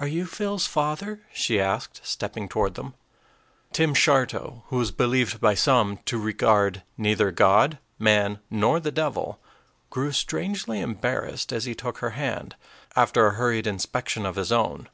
[0.00, 2.94] "Are you Phil's father?" she asked, stepping toward them.
[3.72, 9.38] Tim Shartow, who was believed by some to regard neither God, man, nor the devil,
[9.88, 12.56] grew strangely embarrassed as he took her hand,
[12.96, 14.88] after a hurried inspection of his own.